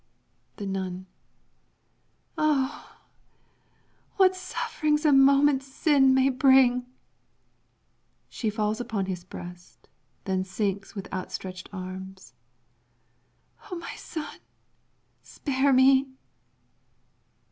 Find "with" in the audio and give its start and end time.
10.95-11.07